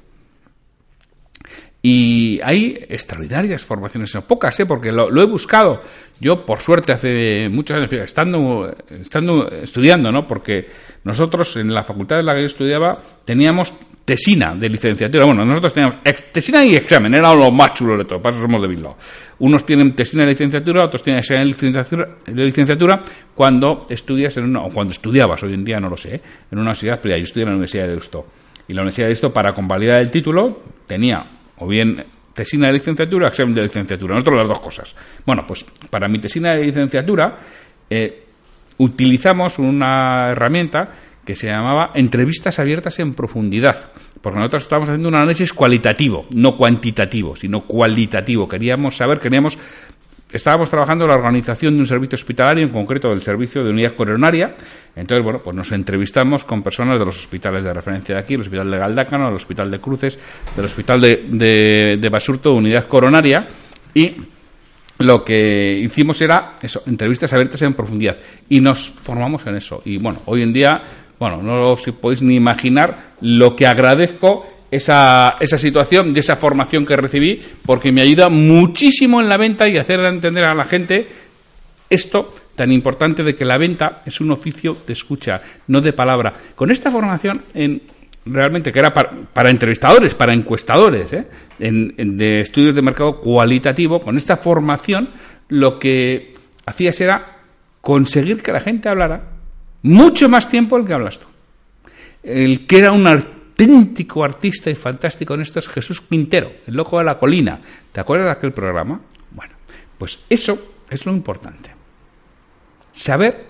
Y 1.89 2.41
hay 2.43 2.85
extraordinarias 2.89 3.65
formaciones, 3.65 4.11
son 4.11 4.23
pocas, 4.23 4.59
¿eh? 4.59 4.67
porque 4.67 4.91
lo, 4.91 5.23
he 5.23 5.25
buscado. 5.25 5.81
Yo, 6.19 6.45
por 6.45 6.59
suerte, 6.59 6.93
hace 6.93 7.49
muchos 7.49 7.77
años, 7.77 7.93
estando, 7.93 8.75
estando 8.91 9.49
estudiando, 9.49 10.11
¿no? 10.11 10.27
porque 10.27 10.67
nosotros 11.05 11.57
en 11.59 11.73
la 11.73 11.85
facultad 11.85 12.19
en 12.19 12.27
la 12.27 12.35
que 12.35 12.41
yo 12.41 12.47
estudiaba 12.47 12.99
teníamos 13.25 13.73
tesina 14.05 14.57
de 14.57 14.69
licenciatura. 14.69 15.27
Bueno, 15.27 15.45
nosotros 15.45 15.75
teníamos 15.75 16.03
tesina 16.33 16.65
y 16.65 16.75
examen, 16.75 17.15
era 17.15 17.33
lo 17.33 17.53
más 17.53 17.75
chulo 17.75 17.97
de 17.97 18.05
todo, 18.05 18.21
para 18.21 18.35
eso 18.35 18.43
somos 18.43 18.61
de 18.61 18.67
Bilbao. 18.67 18.97
Unos 19.39 19.65
tienen 19.65 19.95
tesina 19.95 20.25
de 20.25 20.31
licenciatura, 20.31 20.87
otros 20.87 21.05
tienen 21.05 21.21
examen 21.21 21.45
de 21.45 21.49
licenciatura, 21.51 22.09
de 22.27 22.45
licenciatura 22.45 23.05
cuando 23.33 23.83
estudias 23.89 24.37
en 24.39 24.47
una, 24.47 24.65
o 24.65 24.71
cuando 24.71 24.91
estudiabas, 24.91 25.41
hoy 25.45 25.55
en 25.55 25.65
día 25.65 25.79
no 25.79 25.89
lo 25.89 25.97
sé, 25.97 26.17
¿eh? 26.17 26.21
en 26.51 26.59
una 26.59 26.63
universidad, 26.63 26.99
pero 27.01 27.17
yo 27.17 27.23
estudié 27.23 27.45
en 27.45 27.51
la 27.51 27.55
Universidad 27.55 27.85
de 27.85 27.91
Deusto 27.91 28.27
Y 28.67 28.75
la 28.75 28.83
necesidad 28.83 29.07
de 29.07 29.13
esto, 29.13 29.33
para 29.33 29.53
convalidar 29.53 30.01
el 30.01 30.11
título, 30.11 30.63
tenía 30.89 31.36
o 31.59 31.67
bien 31.67 32.05
tesina 32.37 32.67
de 32.69 32.75
licenciatura 32.75 33.29
examen 33.29 33.55
de 33.55 33.63
licenciatura. 33.63 34.15
Nosotros 34.15 34.39
las 34.39 34.49
dos 34.49 34.61
cosas. 34.61 34.95
Bueno, 35.25 35.45
pues 35.47 35.65
para 35.91 36.07
mi 36.07 36.19
tesina 36.21 36.55
de 36.55 36.65
licenciatura 36.65 37.39
eh, 37.89 38.25
utilizamos 38.79 39.59
una 39.59 40.31
herramienta 40.31 40.93
que 41.25 41.35
se 41.35 41.49
llamaba 41.49 41.91
entrevistas 41.95 42.59
abiertas 42.61 43.01
en 43.01 43.15
profundidad, 43.15 43.91
porque 44.23 44.39
nosotros 44.39 44.63
estábamos 44.63 44.91
haciendo 44.91 45.09
un 45.09 45.17
análisis 45.17 45.53
cualitativo, 45.53 46.27
no 46.31 46.57
cuantitativo, 46.57 47.35
sino 47.35 47.67
cualitativo. 47.67 48.47
Queríamos 48.47 48.97
saber, 48.97 49.19
queríamos 49.19 49.59
estábamos 50.37 50.71
trabajando 50.71 51.05
en 51.05 51.11
la 51.11 51.17
organización 51.17 51.75
de 51.75 51.81
un 51.81 51.87
servicio 51.87 52.17
hospitalario, 52.17 52.65
en 52.65 52.73
concreto 52.73 53.09
del 53.09 53.23
servicio 53.23 53.65
de 53.65 53.71
unidad 53.71 53.95
coronaria. 53.95 54.55
Entonces, 54.95 55.25
bueno, 55.25 55.41
pues 55.43 55.55
nos 55.55 55.71
entrevistamos 55.73 56.45
con 56.45 56.63
personas 56.63 56.99
de 56.99 57.05
los 57.05 57.19
hospitales 57.19 57.65
de 57.65 57.73
referencia 57.73 58.15
de 58.15 58.21
aquí, 58.21 58.35
el 58.35 58.41
Hospital 58.43 58.71
de 58.71 58.79
Galdácano, 58.79 59.29
el 59.29 59.35
Hospital 59.35 59.71
de 59.71 59.81
Cruces, 59.81 60.19
del 60.55 60.65
Hospital 60.65 61.01
de, 61.01 61.97
de, 62.01 62.09
Basurto, 62.09 62.55
unidad 62.55 62.87
coronaria, 62.87 63.47
y 63.95 64.13
lo 64.99 65.25
que 65.25 65.79
hicimos 65.79 66.21
era 66.23 66.53
eso, 66.63 66.83
entrevistas 66.87 67.33
abiertas 67.33 67.61
en 67.63 67.75
profundidad. 67.75 68.17
Y 68.49 68.61
nos 68.61 68.91
formamos 68.91 69.47
en 69.47 69.57
eso. 69.57 69.83
Y 69.85 69.99
bueno, 69.99 70.21
hoy 70.27 70.43
en 70.43 70.53
día, 70.53 70.83
bueno, 71.19 71.43
no 71.43 71.73
os 71.73 71.83
podéis 72.01 72.23
ni 72.23 72.37
imaginar 72.37 73.15
lo 73.21 73.55
que 73.55 73.67
agradezco 73.67 74.56
esa, 74.71 75.37
esa 75.41 75.59
situación, 75.59 76.13
de 76.13 76.21
esa 76.21 76.37
formación 76.37 76.85
que 76.85 76.97
recibí, 76.97 77.41
porque 77.65 77.93
me 77.93 78.03
ayuda 78.03 78.29
muchísimo 78.29 79.21
en 79.21 79.29
la 79.29 79.37
venta 79.37 79.69
y 79.69 79.79
hacer 79.79 80.01
entender 80.01 80.45
a 80.45 80.55
la 80.55 80.65
gente 80.65 81.07
esto 81.89 82.35
tan 82.57 82.73
importante 82.73 83.23
de 83.23 83.35
que 83.35 83.45
la 83.45 83.59
venta 83.59 84.03
es 84.05 84.21
un 84.21 84.31
oficio 84.31 84.77
de 84.87 84.93
escucha, 84.95 85.41
no 85.69 85.81
de 85.81 85.93
palabra. 85.93 86.33
Con 86.55 86.71
esta 86.71 86.91
formación, 86.91 87.43
en, 87.55 87.83
realmente 88.25 88.73
que 88.73 88.79
era 88.79 88.93
para, 88.93 89.51
entrevistadores, 89.51 90.15
para 90.15 90.35
encuestadores, 90.35 91.13
¿eh? 91.13 91.27
en, 91.61 92.17
de 92.17 92.41
estudios 92.41 92.75
de 92.75 92.83
mercado 92.83 93.21
cualitativo, 93.21 94.01
con 94.01 94.17
esta 94.17 94.37
formación 94.37 95.11
lo 95.49 95.79
que 95.79 96.35
hacías 96.65 97.01
era 97.01 97.37
conseguir 97.81 98.43
que 98.43 98.53
la 98.53 98.61
gente 98.61 98.89
hablara 98.89 99.31
mucho 99.83 100.29
más 100.29 100.51
tiempo 100.51 100.77
el 100.77 100.85
que 100.85 100.95
hablas 100.95 101.21
tú. 101.21 101.27
El 102.23 102.67
que 102.67 102.79
era 102.79 102.91
un 102.91 103.07
auténtico 103.57 104.23
artista 104.23 104.71
y 104.71 104.75
fantástico 104.75 105.35
en 105.35 105.41
esto 105.41 105.59
es 105.59 105.69
Jesús 105.69 106.03
Quintero, 106.03 106.53
el 106.67 106.75
loco 106.75 106.99
de 106.99 107.05
la 107.05 107.19
colina. 107.19 107.59
¿Te 107.91 108.01
acuerdas 108.01 108.27
de 108.27 108.33
aquel 108.33 108.53
programa? 108.53 109.01
Bueno, 109.31 109.55
pues 109.97 110.19
eso 110.29 110.75
es 110.91 111.07
lo 111.07 111.13
importante. 111.13 111.71
Saber 112.93 113.47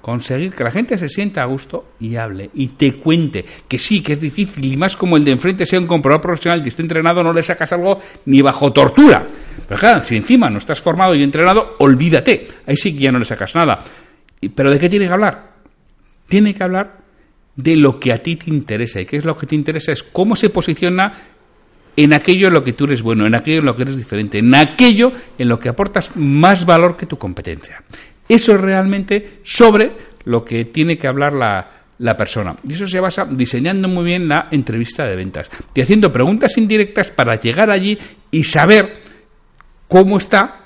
conseguir 0.00 0.54
que 0.54 0.62
la 0.62 0.70
gente 0.70 0.96
se 0.96 1.08
sienta 1.08 1.42
a 1.42 1.46
gusto 1.46 1.92
y 1.98 2.14
hable 2.14 2.50
y 2.54 2.68
te 2.68 2.94
cuente 2.94 3.44
que 3.66 3.78
sí, 3.78 4.00
que 4.00 4.12
es 4.12 4.20
difícil 4.20 4.64
y 4.64 4.76
más 4.76 4.96
como 4.96 5.16
el 5.16 5.24
de 5.24 5.32
enfrente 5.32 5.66
sea 5.66 5.80
un 5.80 5.88
comprobador 5.88 6.22
profesional 6.22 6.64
y 6.64 6.68
esté 6.68 6.82
entrenado, 6.82 7.24
no 7.24 7.32
le 7.32 7.42
sacas 7.42 7.72
algo 7.72 8.00
ni 8.26 8.40
bajo 8.40 8.72
tortura. 8.72 9.26
Pero 9.66 9.80
claro, 9.80 10.04
si 10.04 10.16
encima 10.16 10.48
no 10.48 10.58
estás 10.58 10.80
formado 10.80 11.16
y 11.16 11.22
entrenado, 11.22 11.74
olvídate. 11.78 12.46
Ahí 12.64 12.76
sí 12.76 12.94
que 12.94 13.00
ya 13.00 13.12
no 13.12 13.18
le 13.18 13.24
sacas 13.24 13.54
nada. 13.56 13.82
¿Pero 14.54 14.70
de 14.70 14.78
qué 14.78 14.88
tiene 14.88 15.06
que 15.06 15.12
hablar? 15.12 15.48
Tiene 16.28 16.54
que 16.54 16.62
hablar 16.62 17.07
de 17.58 17.74
lo 17.74 17.98
que 17.98 18.12
a 18.12 18.22
ti 18.22 18.36
te 18.36 18.50
interesa. 18.50 19.00
¿Y 19.00 19.04
qué 19.04 19.16
es 19.16 19.24
lo 19.24 19.36
que 19.36 19.46
te 19.46 19.56
interesa? 19.56 19.90
Es 19.90 20.04
cómo 20.04 20.36
se 20.36 20.48
posiciona 20.48 21.12
en 21.96 22.14
aquello 22.14 22.46
en 22.46 22.54
lo 22.54 22.62
que 22.62 22.72
tú 22.72 22.84
eres 22.84 23.02
bueno, 23.02 23.26
en 23.26 23.34
aquello 23.34 23.58
en 23.58 23.64
lo 23.64 23.74
que 23.74 23.82
eres 23.82 23.96
diferente, 23.96 24.38
en 24.38 24.54
aquello 24.54 25.12
en 25.36 25.48
lo 25.48 25.58
que 25.58 25.68
aportas 25.68 26.16
más 26.16 26.64
valor 26.64 26.96
que 26.96 27.06
tu 27.06 27.18
competencia. 27.18 27.82
Eso 28.28 28.54
es 28.54 28.60
realmente 28.60 29.40
sobre 29.42 29.90
lo 30.24 30.44
que 30.44 30.66
tiene 30.66 30.96
que 30.96 31.08
hablar 31.08 31.32
la, 31.32 31.68
la 31.98 32.16
persona. 32.16 32.54
Y 32.62 32.74
eso 32.74 32.86
se 32.86 33.00
basa 33.00 33.24
diseñando 33.24 33.88
muy 33.88 34.04
bien 34.04 34.28
la 34.28 34.46
entrevista 34.52 35.04
de 35.04 35.16
ventas 35.16 35.50
y 35.74 35.80
haciendo 35.80 36.12
preguntas 36.12 36.56
indirectas 36.58 37.10
para 37.10 37.40
llegar 37.40 37.72
allí 37.72 37.98
y 38.30 38.44
saber 38.44 39.00
cómo 39.88 40.18
está 40.18 40.57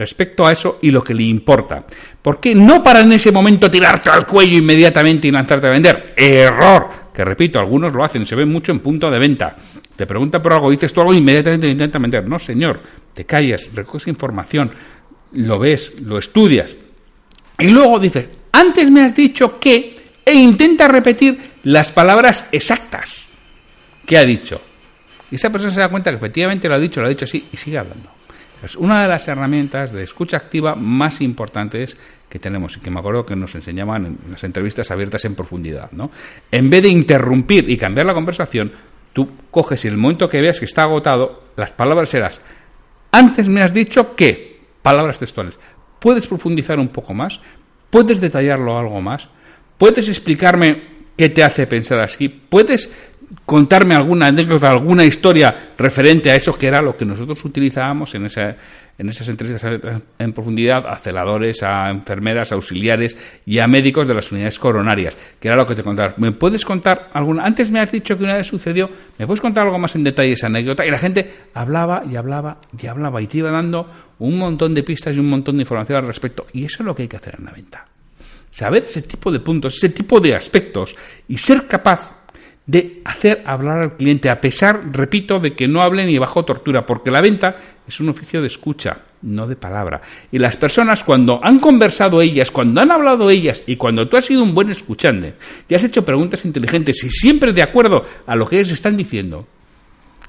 respecto 0.00 0.46
a 0.46 0.52
eso 0.52 0.78
y 0.80 0.90
lo 0.90 1.04
que 1.04 1.14
le 1.14 1.24
importa. 1.24 1.84
¿Por 2.20 2.40
qué 2.40 2.54
no 2.54 2.82
para 2.82 3.00
en 3.00 3.12
ese 3.12 3.30
momento 3.30 3.70
tirarte 3.70 4.08
al 4.08 4.26
cuello 4.26 4.56
inmediatamente 4.56 5.28
y 5.28 5.30
lanzarte 5.30 5.68
a 5.68 5.70
vender? 5.70 6.14
Error. 6.16 7.10
Que 7.12 7.24
repito, 7.24 7.58
algunos 7.58 7.92
lo 7.92 8.02
hacen, 8.02 8.24
se 8.24 8.34
ve 8.34 8.46
mucho 8.46 8.72
en 8.72 8.80
punto 8.80 9.10
de 9.10 9.18
venta. 9.18 9.54
Te 9.94 10.06
pregunta 10.06 10.40
por 10.40 10.54
algo, 10.54 10.70
dices 10.70 10.92
tú 10.92 11.02
algo 11.02 11.12
inmediatamente 11.12 11.68
intenta 11.68 11.98
vender. 11.98 12.26
No, 12.26 12.38
señor, 12.38 12.80
te 13.12 13.26
callas, 13.26 13.70
recoges 13.74 14.08
información, 14.08 14.72
lo 15.34 15.58
ves, 15.58 16.00
lo 16.00 16.16
estudias. 16.16 16.74
Y 17.58 17.68
luego 17.68 17.98
dices, 17.98 18.30
antes 18.52 18.90
me 18.90 19.02
has 19.02 19.14
dicho 19.14 19.60
que, 19.60 19.96
e 20.24 20.34
intenta 20.34 20.88
repetir 20.88 21.38
las 21.64 21.92
palabras 21.92 22.48
exactas 22.52 23.26
que 24.06 24.16
ha 24.16 24.24
dicho. 24.24 24.60
Y 25.30 25.34
esa 25.34 25.50
persona 25.50 25.72
se 25.72 25.80
da 25.80 25.88
cuenta 25.88 26.10
que 26.10 26.16
efectivamente 26.16 26.68
lo 26.68 26.76
ha 26.76 26.78
dicho, 26.78 27.00
lo 27.00 27.06
ha 27.06 27.10
dicho 27.10 27.26
así 27.26 27.46
y 27.52 27.56
sigue 27.56 27.78
hablando. 27.78 28.19
Es 28.62 28.76
una 28.76 29.02
de 29.02 29.08
las 29.08 29.26
herramientas 29.28 29.92
de 29.92 30.02
escucha 30.02 30.36
activa 30.36 30.74
más 30.74 31.20
importantes 31.20 31.96
que 32.28 32.38
tenemos 32.38 32.76
y 32.76 32.80
que 32.80 32.90
me 32.90 33.00
acuerdo 33.00 33.24
que 33.24 33.34
nos 33.34 33.54
enseñaban 33.54 34.06
en 34.06 34.18
las 34.30 34.44
entrevistas 34.44 34.90
abiertas 34.90 35.24
en 35.24 35.34
profundidad. 35.34 35.90
¿no? 35.92 36.10
En 36.50 36.68
vez 36.68 36.82
de 36.82 36.88
interrumpir 36.88 37.68
y 37.70 37.76
cambiar 37.76 38.06
la 38.06 38.14
conversación, 38.14 38.72
tú 39.12 39.30
coges 39.50 39.84
y 39.84 39.88
el 39.88 39.96
momento 39.96 40.28
que 40.28 40.40
veas 40.40 40.58
que 40.58 40.66
está 40.66 40.82
agotado, 40.82 41.44
las 41.56 41.72
palabras 41.72 42.10
serás, 42.10 42.40
antes 43.12 43.48
me 43.48 43.62
has 43.62 43.74
dicho 43.74 44.14
que, 44.14 44.60
palabras 44.82 45.18
textuales, 45.18 45.58
puedes 45.98 46.26
profundizar 46.26 46.78
un 46.78 46.88
poco 46.88 47.14
más, 47.14 47.40
puedes 47.90 48.20
detallarlo 48.20 48.78
algo 48.78 49.00
más, 49.00 49.28
puedes 49.78 50.08
explicarme 50.08 50.90
qué 51.16 51.28
te 51.28 51.42
hace 51.42 51.66
pensar 51.66 52.00
así, 52.00 52.28
puedes 52.28 52.94
contarme 53.46 53.94
alguna 53.94 54.26
anécdota, 54.26 54.70
alguna 54.70 55.04
historia 55.04 55.72
referente 55.78 56.30
a 56.30 56.34
eso 56.34 56.56
que 56.58 56.66
era 56.66 56.82
lo 56.82 56.96
que 56.96 57.04
nosotros 57.04 57.44
utilizábamos 57.44 58.14
en, 58.14 58.26
esa, 58.26 58.56
en 58.98 59.08
esas 59.08 59.28
entrevistas 59.28 59.80
en 60.18 60.32
profundidad 60.32 60.86
a 60.86 60.96
celadores, 60.98 61.62
a 61.62 61.90
enfermeras, 61.90 62.52
auxiliares 62.52 63.16
y 63.46 63.58
a 63.58 63.66
médicos 63.66 64.06
de 64.08 64.14
las 64.14 64.30
unidades 64.32 64.58
coronarias, 64.58 65.16
que 65.38 65.48
era 65.48 65.56
lo 65.56 65.66
que 65.66 65.74
te 65.74 65.82
contaba. 65.82 66.14
¿Me 66.16 66.32
puedes 66.32 66.64
contar 66.64 67.10
alguna? 67.12 67.44
Antes 67.44 67.70
me 67.70 67.80
has 67.80 67.92
dicho 67.92 68.16
que 68.18 68.24
una 68.24 68.34
vez 68.34 68.46
sucedió, 68.46 68.90
¿me 69.18 69.26
puedes 69.26 69.40
contar 69.40 69.64
algo 69.64 69.78
más 69.78 69.94
en 69.94 70.04
detalle 70.04 70.32
esa 70.32 70.48
anécdota? 70.48 70.84
Y 70.84 70.90
la 70.90 70.98
gente 70.98 71.30
hablaba 71.54 72.02
y 72.10 72.16
hablaba 72.16 72.58
y 72.80 72.86
hablaba 72.86 73.22
y 73.22 73.26
te 73.26 73.38
iba 73.38 73.50
dando 73.50 73.88
un 74.18 74.38
montón 74.38 74.74
de 74.74 74.82
pistas 74.82 75.16
y 75.16 75.20
un 75.20 75.30
montón 75.30 75.56
de 75.56 75.62
información 75.62 75.98
al 75.98 76.06
respecto. 76.06 76.46
Y 76.52 76.64
eso 76.64 76.82
es 76.82 76.86
lo 76.86 76.94
que 76.94 77.02
hay 77.02 77.08
que 77.08 77.16
hacer 77.16 77.36
en 77.38 77.44
la 77.44 77.52
venta. 77.52 77.86
Saber 78.50 78.82
ese 78.82 79.02
tipo 79.02 79.30
de 79.30 79.38
puntos, 79.38 79.76
ese 79.76 79.90
tipo 79.90 80.18
de 80.18 80.34
aspectos 80.34 80.96
y 81.28 81.38
ser 81.38 81.68
capaz 81.68 82.19
de 82.66 83.00
hacer 83.04 83.42
hablar 83.46 83.80
al 83.80 83.96
cliente, 83.96 84.30
a 84.30 84.40
pesar, 84.40 84.92
repito, 84.92 85.40
de 85.40 85.50
que 85.50 85.66
no 85.66 85.82
hable 85.82 86.06
ni 86.06 86.18
bajo 86.18 86.44
tortura, 86.44 86.86
porque 86.86 87.10
la 87.10 87.20
venta 87.20 87.56
es 87.86 87.98
un 88.00 88.08
oficio 88.08 88.40
de 88.40 88.46
escucha, 88.46 88.98
no 89.22 89.46
de 89.46 89.56
palabra. 89.56 90.00
Y 90.30 90.38
las 90.38 90.56
personas, 90.56 91.02
cuando 91.02 91.40
han 91.42 91.58
conversado 91.58 92.20
ellas, 92.20 92.50
cuando 92.50 92.80
han 92.80 92.92
hablado 92.92 93.28
ellas, 93.30 93.64
y 93.66 93.76
cuando 93.76 94.08
tú 94.08 94.16
has 94.16 94.26
sido 94.26 94.44
un 94.44 94.54
buen 94.54 94.70
escuchante, 94.70 95.34
y 95.68 95.74
has 95.74 95.82
hecho 95.82 96.04
preguntas 96.04 96.44
inteligentes 96.44 97.02
y 97.02 97.10
siempre 97.10 97.52
de 97.52 97.62
acuerdo 97.62 98.04
a 98.26 98.36
lo 98.36 98.46
que 98.46 98.56
ellos 98.56 98.72
están 98.72 98.96
diciendo, 98.96 99.46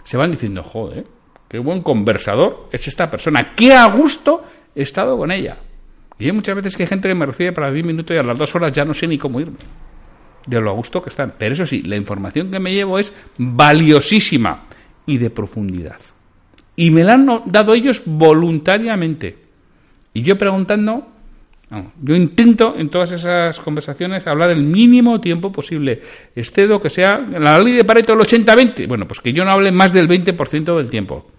se 0.04 0.18
van 0.18 0.32
diciendo, 0.32 0.64
joder, 0.64 1.06
qué 1.48 1.60
buen 1.60 1.84
conversador 1.84 2.70
es 2.72 2.88
esta 2.88 3.12
persona, 3.12 3.54
qué 3.56 3.74
a 3.74 3.86
gusto 3.86 4.44
he 4.74 4.82
estado 4.82 5.18
con 5.18 5.32
ella. 5.32 5.58
Y 6.18 6.26
hay 6.26 6.32
muchas 6.32 6.56
veces 6.56 6.76
que 6.76 6.84
hay 6.84 6.90
gente 6.90 7.08
que 7.08 7.16
me 7.16 7.26
recibe 7.26 7.52
para 7.52 7.72
10 7.72 7.86
minutos 7.86 8.16
y 8.16 8.20
a 8.20 8.24
las 8.24 8.38
dos 8.38 8.56
horas 8.56 8.72
ya 8.72 8.86
no 8.86 8.94
sé 8.94 9.08
ni 9.08 9.18
cómo 9.18 9.40
irme 9.40 9.58
de 10.46 10.62
lo 10.62 10.72
a 10.72 10.74
gusto 10.74 11.02
que 11.02 11.10
están. 11.10 11.34
Pero 11.38 11.54
eso 11.54 11.66
sí, 11.66 11.82
la 11.82 11.96
información 11.96 12.52
que 12.52 12.60
me 12.60 12.74
llevo 12.74 13.00
es 13.00 13.14
valiosísima 13.38 14.66
y 15.06 15.18
de 15.18 15.30
profundidad. 15.30 16.00
Y 16.76 16.92
me 16.92 17.04
la 17.04 17.14
han 17.14 17.28
dado 17.46 17.74
ellos 17.74 18.02
voluntariamente. 18.06 19.38
Y 20.14 20.22
yo 20.24 20.38
preguntando, 20.38 21.08
yo 22.02 22.16
intento 22.16 22.76
en 22.78 22.90
todas 22.90 23.12
esas 23.12 23.60
conversaciones 23.60 24.28
hablar 24.28 24.50
el 24.50 24.64
mínimo 24.64 25.22
tiempo 25.22 25.52
posible. 25.52 26.02
Excedo 26.36 26.80
que 26.80 26.90
sea 26.90 27.18
la 27.18 27.60
ley 27.60 27.74
de 27.74 27.86
Pareto 27.86 28.14
del 28.14 28.22
80-20. 28.22 28.88
Bueno, 28.88 29.08
pues 29.08 29.22
que 29.22 29.32
yo 29.32 29.44
no 29.46 29.52
hable 29.52 29.72
más 29.72 29.94
del 29.94 30.08
20% 30.08 30.76
del 30.76 30.90
tiempo. 30.90 31.32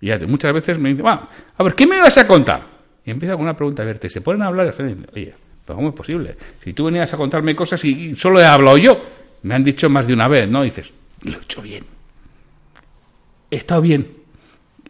Y 0.00 0.10
muchas 0.26 0.52
veces 0.54 0.78
me 0.78 0.90
dicen, 0.90 1.06
a 1.06 1.28
ver, 1.58 1.74
¿qué 1.74 1.86
me 1.86 1.98
vas 1.98 2.16
a 2.18 2.26
contar? 2.26 2.66
Y 3.04 3.10
empieza 3.10 3.34
con 3.34 3.42
una 3.42 3.54
pregunta 3.54 3.82
abierta. 3.82 4.06
Y 4.06 4.10
se 4.10 4.20
ponen 4.20 4.42
a 4.42 4.46
hablar 4.46 4.72
oye, 5.12 5.34
¿cómo 5.66 5.88
es 5.88 5.94
posible? 5.94 6.36
Si 6.62 6.72
tú 6.72 6.86
venías 6.86 7.12
a 7.12 7.16
contarme 7.16 7.54
cosas 7.54 7.84
y 7.84 8.14
solo 8.16 8.40
he 8.40 8.44
hablado 8.44 8.76
yo, 8.76 9.00
me 9.42 9.54
han 9.54 9.64
dicho 9.64 9.88
más 9.88 10.06
de 10.06 10.14
una 10.14 10.28
vez, 10.28 10.48
¿no? 10.48 10.62
dices, 10.62 10.92
lo 11.22 11.32
he 11.32 11.42
hecho 11.42 11.62
bien. 11.62 11.84
He 13.50 13.56
estado 13.56 13.82
bien. 13.82 14.08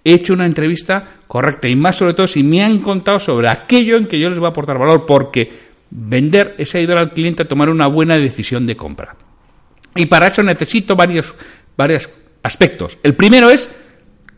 He 0.03 0.15
hecho 0.15 0.33
una 0.33 0.47
entrevista 0.47 1.17
correcta 1.27 1.69
y 1.69 1.77
más 1.77 1.97
sobre 1.97 2.15
todo 2.15 2.27
si 2.27 2.43
me 2.43 2.63
han 2.63 2.79
contado 2.81 3.21
sobre 3.21 3.49
aquello 3.49 3.97
en 3.97 4.07
que 4.07 4.19
yo 4.19 4.31
les 4.31 4.39
voy 4.39 4.47
a 4.47 4.51
aportar 4.51 4.79
valor, 4.79 5.05
porque 5.07 5.51
vender 5.91 6.55
es 6.59 6.75
ayudar 6.75 6.99
al 6.99 7.11
cliente 7.11 7.43
a 7.43 7.49
tomar 7.49 7.69
una 7.69 7.87
buena 7.87 8.17
decisión 8.17 8.67
de 8.67 8.77
compra. 8.77 9.17
Y 9.95 10.07
para 10.07 10.29
eso 10.29 10.43
necesito 10.43 10.97
varios, 10.97 11.35
varios 11.77 12.09
aspectos. 12.43 12.97
El 13.03 13.15
primero 13.15 13.51
es, 13.51 13.71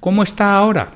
¿cómo 0.00 0.22
está 0.22 0.54
ahora? 0.54 0.90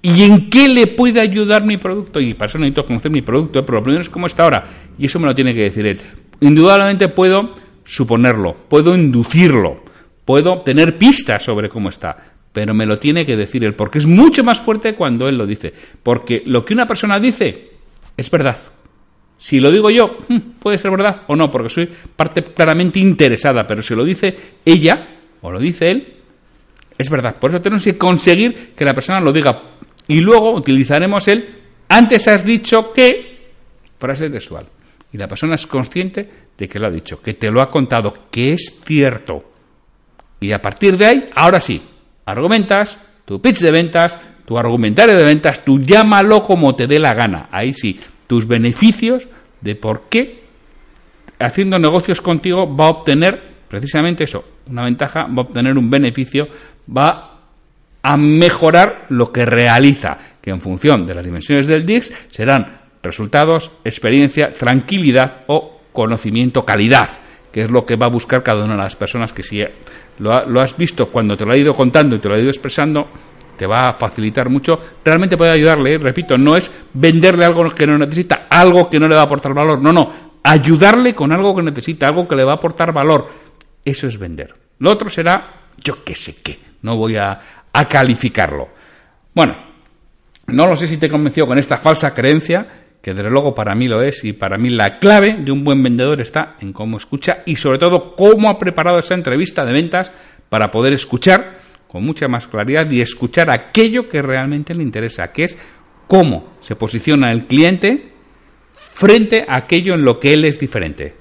¿Y 0.00 0.22
en 0.22 0.48
qué 0.48 0.68
le 0.68 0.86
puede 0.86 1.20
ayudar 1.20 1.64
mi 1.64 1.76
producto? 1.76 2.20
Y 2.20 2.34
para 2.34 2.48
eso 2.48 2.58
necesito 2.58 2.86
conocer 2.86 3.10
mi 3.10 3.22
producto, 3.22 3.64
pero 3.66 3.78
lo 3.78 3.82
primero 3.82 4.02
es 4.02 4.08
cómo 4.08 4.26
está 4.26 4.44
ahora. 4.44 4.64
Y 4.98 5.06
eso 5.06 5.18
me 5.18 5.26
lo 5.26 5.34
tiene 5.34 5.54
que 5.54 5.62
decir 5.62 5.86
él. 5.86 6.00
Indudablemente 6.40 7.08
puedo 7.08 7.54
suponerlo, 7.84 8.54
puedo 8.68 8.94
inducirlo, 8.94 9.82
puedo 10.24 10.60
tener 10.60 10.98
pistas 10.98 11.42
sobre 11.42 11.68
cómo 11.68 11.88
está, 11.88 12.16
pero 12.52 12.74
me 12.74 12.86
lo 12.86 12.98
tiene 12.98 13.26
que 13.26 13.36
decir 13.36 13.64
él, 13.64 13.74
porque 13.74 13.98
es 13.98 14.06
mucho 14.06 14.44
más 14.44 14.60
fuerte 14.60 14.94
cuando 14.94 15.26
él 15.26 15.36
lo 15.36 15.46
dice, 15.46 15.72
porque 16.02 16.42
lo 16.46 16.64
que 16.64 16.74
una 16.74 16.86
persona 16.86 17.18
dice 17.18 17.70
es 18.16 18.30
verdad. 18.30 18.58
Si 19.38 19.58
lo 19.58 19.70
digo 19.70 19.88
yo, 19.90 20.18
hmm, 20.28 20.36
puede 20.58 20.78
ser 20.78 20.90
verdad 20.90 21.22
o 21.28 21.34
no, 21.36 21.50
porque 21.50 21.70
soy 21.70 21.88
parte 22.14 22.42
claramente 22.42 22.98
interesada, 22.98 23.66
pero 23.66 23.82
si 23.82 23.94
lo 23.94 24.04
dice 24.04 24.36
ella 24.64 25.16
o 25.40 25.50
lo 25.50 25.58
dice 25.58 25.90
él, 25.90 26.14
es 26.98 27.08
verdad. 27.08 27.36
Por 27.36 27.50
eso 27.50 27.62
tenemos 27.62 27.84
que 27.84 27.96
conseguir 27.96 28.72
que 28.76 28.84
la 28.84 28.92
persona 28.92 29.20
lo 29.20 29.32
diga. 29.32 29.62
Y 30.08 30.20
luego 30.20 30.54
utilizaremos 30.54 31.28
el 31.28 31.56
antes 31.88 32.28
has 32.28 32.44
dicho 32.44 32.92
que 32.92 33.38
frase 33.98 34.30
textual. 34.30 34.66
Y 35.12 35.18
la 35.18 35.28
persona 35.28 35.54
es 35.54 35.66
consciente 35.66 36.28
de 36.56 36.68
que 36.68 36.78
lo 36.78 36.88
ha 36.88 36.90
dicho, 36.90 37.22
que 37.22 37.34
te 37.34 37.50
lo 37.50 37.62
ha 37.62 37.68
contado, 37.68 38.12
que 38.30 38.52
es 38.52 38.80
cierto. 38.84 39.44
Y 40.40 40.52
a 40.52 40.60
partir 40.60 40.96
de 40.96 41.06
ahí, 41.06 41.24
ahora 41.34 41.60
sí, 41.60 41.80
argumentas, 42.26 42.98
tu 43.24 43.40
pitch 43.40 43.60
de 43.60 43.70
ventas, 43.70 44.18
tu 44.44 44.58
argumentario 44.58 45.16
de 45.16 45.24
ventas, 45.24 45.64
tú 45.64 45.80
llámalo 45.80 46.42
como 46.42 46.74
te 46.74 46.86
dé 46.86 46.98
la 46.98 47.14
gana. 47.14 47.48
Ahí 47.50 47.72
sí, 47.72 47.98
tus 48.26 48.46
beneficios 48.46 49.28
de 49.60 49.74
por 49.76 50.08
qué 50.08 50.44
haciendo 51.38 51.78
negocios 51.78 52.20
contigo 52.20 52.74
va 52.74 52.86
a 52.86 52.90
obtener 52.90 53.40
precisamente 53.68 54.24
eso, 54.24 54.44
una 54.66 54.84
ventaja, 54.84 55.24
va 55.24 55.42
a 55.42 55.46
obtener 55.46 55.76
un 55.76 55.90
beneficio, 55.90 56.48
va 56.94 57.27
a 58.08 58.16
mejorar 58.16 59.04
lo 59.10 59.30
que 59.30 59.44
realiza, 59.44 60.16
que 60.40 60.48
en 60.48 60.62
función 60.62 61.04
de 61.04 61.14
las 61.14 61.26
dimensiones 61.26 61.66
del 61.66 61.84
DIX 61.84 62.10
serán 62.30 62.80
resultados, 63.02 63.70
experiencia, 63.84 64.48
tranquilidad 64.48 65.44
o 65.46 65.82
conocimiento, 65.92 66.64
calidad, 66.64 67.10
que 67.52 67.60
es 67.60 67.70
lo 67.70 67.84
que 67.84 67.96
va 67.96 68.06
a 68.06 68.10
buscar 68.10 68.42
cada 68.42 68.64
una 68.64 68.76
de 68.76 68.82
las 68.82 68.96
personas 68.96 69.34
que 69.34 69.42
si 69.42 69.62
lo, 70.20 70.58
has 70.58 70.74
visto 70.78 71.10
cuando 71.10 71.36
te 71.36 71.44
lo 71.44 71.52
ha 71.52 71.58
ido 71.58 71.74
contando 71.74 72.16
y 72.16 72.18
te 72.18 72.30
lo 72.30 72.36
ha 72.36 72.38
ido 72.38 72.48
expresando, 72.48 73.08
te 73.58 73.66
va 73.66 73.80
a 73.80 73.98
facilitar 73.98 74.48
mucho, 74.48 74.80
realmente 75.04 75.36
puede 75.36 75.52
ayudarle, 75.52 75.98
repito, 75.98 76.38
no 76.38 76.56
es 76.56 76.72
venderle 76.94 77.44
algo 77.44 77.68
que 77.74 77.86
no 77.86 77.98
necesita, 77.98 78.46
algo 78.48 78.88
que 78.88 78.98
no 78.98 79.06
le 79.06 79.16
va 79.16 79.20
a 79.20 79.24
aportar 79.24 79.52
valor, 79.52 79.82
no, 79.82 79.92
no, 79.92 80.30
ayudarle 80.44 81.14
con 81.14 81.30
algo 81.30 81.54
que 81.54 81.62
necesita, 81.62 82.06
algo 82.06 82.26
que 82.26 82.36
le 82.36 82.44
va 82.44 82.52
a 82.52 82.56
aportar 82.56 82.90
valor, 82.90 83.28
eso 83.84 84.08
es 84.08 84.18
vender. 84.18 84.54
Lo 84.78 84.92
otro 84.92 85.10
será, 85.10 85.66
yo 85.76 86.02
qué 86.02 86.14
sé 86.14 86.36
qué, 86.42 86.58
no 86.80 86.96
voy 86.96 87.16
a, 87.16 87.38
a 87.78 87.86
calificarlo. 87.86 88.68
Bueno, 89.32 89.56
no 90.48 90.66
lo 90.66 90.74
sé 90.74 90.88
si 90.88 90.96
te 90.96 91.06
he 91.06 91.10
convencido 91.10 91.46
con 91.46 91.58
esta 91.58 91.76
falsa 91.76 92.12
creencia, 92.12 92.66
que 93.00 93.14
desde 93.14 93.30
luego 93.30 93.54
para 93.54 93.76
mí 93.76 93.86
lo 93.86 94.02
es, 94.02 94.24
y 94.24 94.32
para 94.32 94.58
mí 94.58 94.70
la 94.70 94.98
clave 94.98 95.36
de 95.38 95.52
un 95.52 95.62
buen 95.62 95.80
vendedor 95.80 96.20
está 96.20 96.56
en 96.60 96.72
cómo 96.72 96.96
escucha 96.96 97.42
y 97.46 97.54
sobre 97.54 97.78
todo 97.78 98.16
cómo 98.16 98.50
ha 98.50 98.58
preparado 98.58 98.98
esa 98.98 99.14
entrevista 99.14 99.64
de 99.64 99.72
ventas 99.72 100.10
para 100.48 100.72
poder 100.72 100.92
escuchar 100.92 101.58
con 101.86 102.04
mucha 102.04 102.26
más 102.26 102.48
claridad 102.48 102.90
y 102.90 103.00
escuchar 103.00 103.48
aquello 103.52 104.08
que 104.08 104.22
realmente 104.22 104.74
le 104.74 104.82
interesa, 104.82 105.30
que 105.30 105.44
es 105.44 105.56
cómo 106.08 106.54
se 106.60 106.74
posiciona 106.74 107.30
el 107.30 107.46
cliente 107.46 108.10
frente 108.72 109.44
a 109.46 109.56
aquello 109.56 109.94
en 109.94 110.04
lo 110.04 110.18
que 110.18 110.34
él 110.34 110.44
es 110.44 110.58
diferente. 110.58 111.14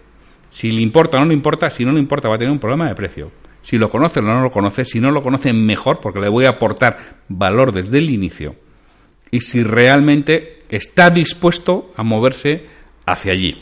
Si 0.50 0.72
le 0.72 0.82
importa 0.82 1.18
o 1.18 1.22
no 1.22 1.28
le 1.28 1.36
importa, 1.36 1.70
si 1.70 1.86
no 1.86 1.92
le 1.92 2.00
importa 2.00 2.30
va 2.30 2.36
a 2.36 2.40
tener 2.40 2.52
un 2.52 2.60
problema 2.60 2.88
de 2.88 2.96
precio. 2.96 3.32
Si 3.68 3.78
lo 3.78 3.90
conoce 3.90 4.22
o 4.22 4.24
no 4.24 4.42
lo 4.42 4.50
conoce, 4.50 4.86
si 4.86 5.02
no 5.02 5.12
lo 5.12 5.22
conoce 5.22 5.52
mejor 5.52 6.00
porque 6.00 6.22
le 6.22 6.30
voy 6.30 6.46
a 6.46 6.52
aportar 6.52 7.18
valor 7.28 7.74
desde 7.74 7.98
el 7.98 8.10
inicio. 8.10 8.56
Y 9.30 9.42
si 9.42 9.62
realmente 9.62 10.60
está 10.70 11.10
dispuesto 11.10 11.92
a 11.98 12.02
moverse 12.02 12.66
hacia 13.06 13.34
allí. 13.34 13.62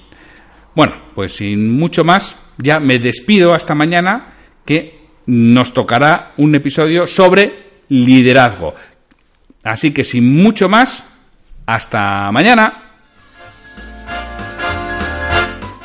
Bueno, 0.76 0.94
pues 1.16 1.38
sin 1.38 1.72
mucho 1.72 2.04
más, 2.04 2.38
ya 2.60 2.80
me 2.80 3.00
despido 3.00 3.56
hasta 3.56 3.74
mañana 3.74 4.36
que 4.64 5.08
nos 5.26 5.74
tocará 5.74 6.34
un 6.38 6.54
episodio 6.54 7.08
sobre 7.08 7.70
liderazgo. 7.90 8.76
Así 9.64 9.92
que 9.92 10.04
sin 10.04 10.36
mucho 10.36 10.70
más, 10.70 11.04
hasta 11.66 12.32
mañana. 12.32 12.85